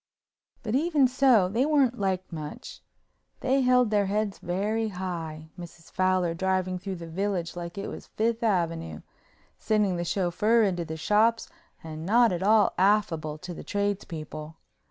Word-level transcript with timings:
But 0.63 0.73
even 0.73 1.07
so 1.07 1.47
they 1.47 1.63
weren't 1.63 1.99
liked 1.99 2.33
much. 2.33 2.81
They 3.41 3.61
held 3.61 3.91
their 3.91 4.07
heads 4.07 4.39
very 4.39 4.87
high, 4.87 5.51
Mrs. 5.59 5.91
Fowler 5.91 6.33
driving 6.33 6.79
through 6.79 6.95
the 6.95 7.07
village 7.07 7.55
like 7.55 7.77
it 7.77 7.87
was 7.87 8.07
Fifth 8.07 8.41
Avenue, 8.41 9.03
sending 9.59 9.97
the 9.97 10.03
chauffeur 10.03 10.63
into 10.63 10.85
the 10.85 10.97
shops 10.97 11.49
and 11.83 12.03
not 12.03 12.31
at 12.31 12.41
all 12.41 12.73
affable 12.79 13.37
to 13.37 13.53
the 13.53 13.63
tradespeople. 13.63 14.57